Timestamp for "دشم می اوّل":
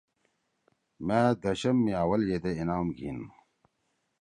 1.43-2.21